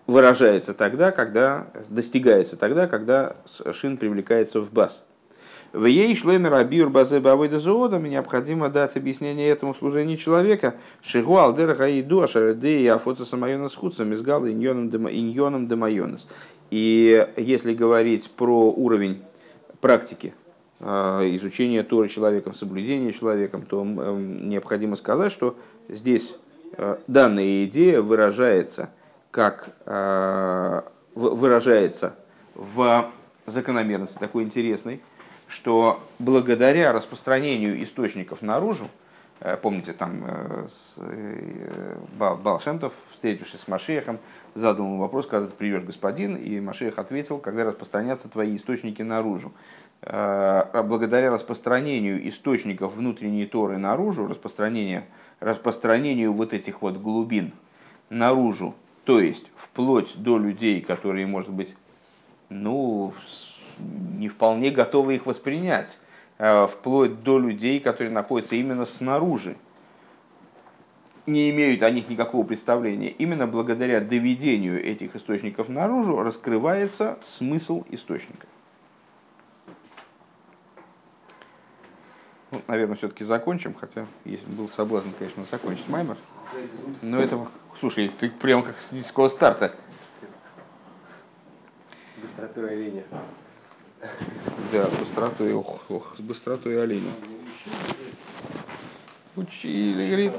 [0.07, 3.37] выражается тогда, когда достигается тогда, когда
[3.73, 5.05] шин привлекается в бас.
[5.73, 10.75] В ей шлемер абиур базе бавойда зоодам необходимо дать объяснение этому служению человека.
[11.01, 16.29] Шигу алдер гаиду ашареде и афоца самайона с худцем изгал иньоном демайонес.
[16.71, 19.23] И если говорить про уровень
[19.81, 20.35] практики
[20.81, 20.87] э,
[21.37, 25.57] изучения Торы человеком, соблюдения человеком, то необходимо сказать, что
[25.89, 26.37] здесь
[26.77, 28.91] э, данная идея выражается
[29.31, 30.83] как э,
[31.15, 32.15] выражается
[32.55, 33.11] в
[33.47, 35.01] закономерности такой интересной,
[35.53, 38.89] что благодаря распространению источников наружу,
[39.41, 44.19] э, помните, там э, э, Балшемтов, встретившись с Машехом,
[44.55, 49.53] задал ему вопрос, когда ты привешь господин, и Машех ответил, когда распространятся твои источники наружу.
[50.01, 55.05] Благодаря распространению источников внутренней Торы наружу, распространению,
[55.39, 57.53] распространению вот этих вот глубин
[58.11, 58.75] наружу,
[59.05, 61.77] то есть вплоть до людей, которые, может быть,
[62.49, 63.15] ну,
[64.19, 65.99] не вполне готовы их воспринять,
[66.39, 69.57] э, вплоть до людей, которые находятся именно снаружи.
[71.25, 73.09] не имеют о них никакого представления.
[73.09, 78.49] Именно благодаря доведению этих источников наружу раскрывается смысл источника.
[82.51, 86.19] Ну, наверное, все-таки закончим, хотя есть, был соблазн, конечно, закончить Маймер.
[87.01, 87.47] Но это,
[87.81, 89.75] слушай, ты прямо как с низкого старта.
[92.15, 93.05] С быстротой оленя.
[94.73, 97.13] Да, с быстротой, ох, ох, с быстротой оленя.
[99.37, 100.33] Учили, говорит.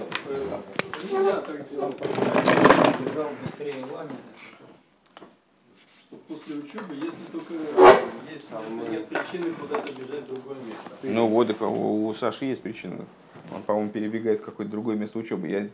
[11.03, 13.05] Ну вот, у, у Саши есть причина.
[13.53, 15.47] Он, по-моему, перебегает в какое-то другое место учебы.
[15.47, 15.70] Я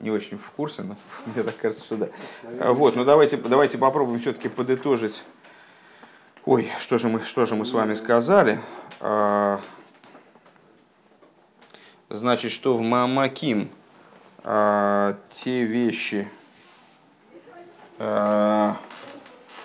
[0.00, 0.96] не очень в курсе, но
[1.26, 2.08] мне так кажется, что да.
[2.60, 5.24] А, Вот, ну давайте, давайте попробуем все-таки подытожить.
[6.48, 8.60] Ой, что же мы, что же мы с вами сказали?
[9.00, 9.58] А,
[12.08, 13.68] Значит, что в Мамаким
[14.44, 16.30] а, те вещи,
[17.98, 18.76] а,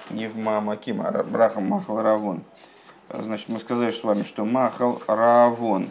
[0.10, 2.44] не в Мамаким, а Брахам Махал Равон.
[3.10, 5.88] Значит, мы сказали с вами, что Махал Равон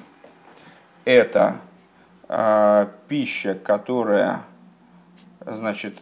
[1.04, 1.60] –это
[3.06, 4.42] пища, которая,
[5.46, 6.00] значит,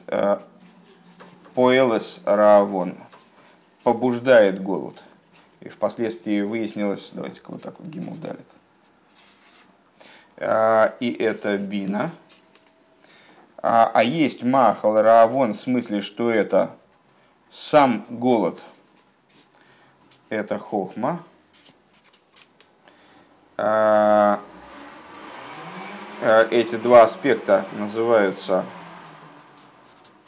[1.55, 2.97] поэлес Равон,
[3.89, 5.03] побуждает голод.
[5.61, 8.47] И впоследствии выяснилось, давайте-ка вот так вот Гимл далит.
[10.36, 12.11] А, и это бина.
[13.57, 16.76] А, а есть махал равон в смысле, что это
[17.51, 18.61] сам голод,
[20.28, 21.22] это хохма.
[23.57, 24.39] А,
[26.51, 28.66] эти два аспекта называются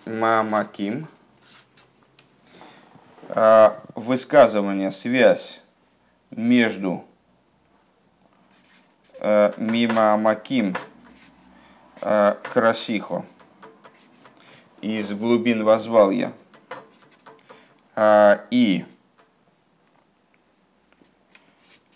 [0.06, 1.08] мамаким.
[3.94, 5.60] Высказывание, связь
[6.30, 7.04] между
[9.22, 10.74] Э, мимо Маким
[12.00, 13.26] э, Красихо.
[14.80, 16.32] Из глубин возвал я.
[17.96, 18.86] Э, и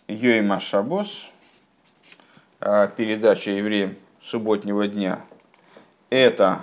[0.07, 1.31] Йойма Шабос,
[2.61, 5.25] передача евреям субботнего дня,
[6.11, 6.63] это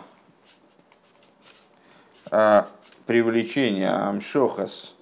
[3.06, 4.96] привлечение Амшохас,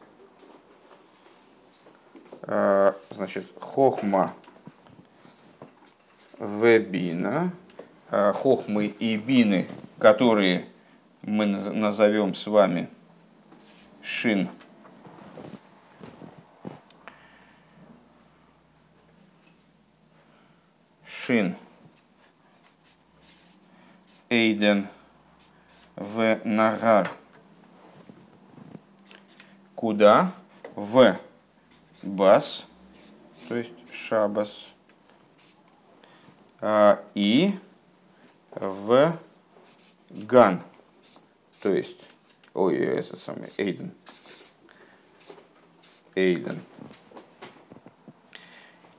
[2.45, 4.34] значит, Хохма,
[6.39, 7.52] вебина,
[8.10, 9.68] э, хохмы и бины,
[10.00, 10.68] которые
[11.22, 12.89] мы назовем с вами
[14.02, 14.50] шин.
[21.06, 21.56] Шин.
[24.30, 24.88] Эйден
[25.95, 27.10] в Нагар.
[29.80, 30.34] Куда?
[30.75, 31.15] В
[32.03, 32.65] Бас,
[33.47, 34.73] то есть Шабас
[36.59, 37.57] а, и
[38.51, 39.17] в
[40.09, 40.61] Ган,
[41.61, 42.13] то есть,
[42.53, 43.93] ой, это самый Эйден,
[46.13, 46.61] Эйден.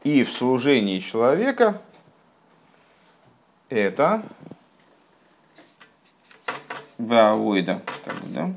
[0.02, 1.82] И в служении человека
[3.68, 4.22] это
[6.96, 8.54] Баавойда, как бы, да?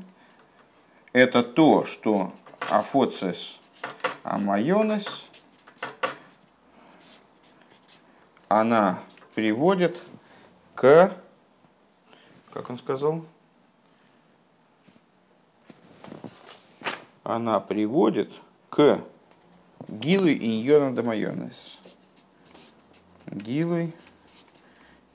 [1.14, 2.32] Это то, что
[2.68, 3.58] афоцис
[4.24, 5.30] амайонес
[8.48, 9.00] она
[9.34, 10.02] приводит
[10.74, 11.16] к,
[12.52, 13.24] как он сказал,
[17.22, 18.32] она приводит
[18.68, 19.00] к
[19.86, 21.78] Гилу иньона дамайонес.
[23.26, 23.92] Гилу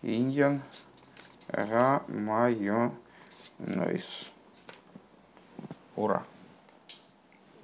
[0.02, 0.62] иньон
[1.50, 2.94] рамайонес.
[6.00, 6.24] Ура!